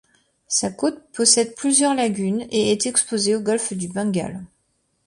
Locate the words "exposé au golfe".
2.87-3.73